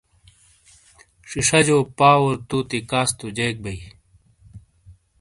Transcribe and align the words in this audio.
شیشاجو 1.29 1.77
پاؤر 1.97 2.33
تو 2.47 2.57
تِیکاس 2.69 3.09
تو 3.19 3.27
جیک 3.37 3.55
بئیی۔ 3.63 3.81